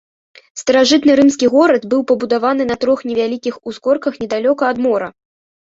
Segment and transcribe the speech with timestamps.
[0.61, 5.09] Старажытны рымскі горад быў пабудаваны на трох невялікіх узгорках недалёка ад мора.